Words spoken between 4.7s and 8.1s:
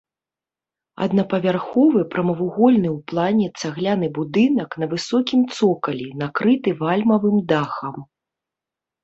на высокім цокалі, накрыты вальмавым дахам.